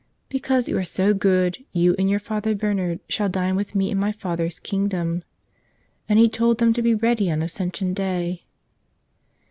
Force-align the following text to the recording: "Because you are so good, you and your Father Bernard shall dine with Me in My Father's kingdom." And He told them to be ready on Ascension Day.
"Because 0.29 0.67
you 0.67 0.75
are 0.79 0.83
so 0.83 1.13
good, 1.13 1.63
you 1.73 1.95
and 1.99 2.09
your 2.09 2.17
Father 2.17 2.55
Bernard 2.55 3.01
shall 3.07 3.29
dine 3.29 3.55
with 3.55 3.75
Me 3.75 3.91
in 3.91 3.99
My 3.99 4.11
Father's 4.11 4.59
kingdom." 4.59 5.23
And 6.09 6.17
He 6.17 6.27
told 6.27 6.57
them 6.57 6.73
to 6.73 6.81
be 6.81 6.95
ready 6.95 7.29
on 7.29 7.43
Ascension 7.43 7.93
Day. 7.93 8.45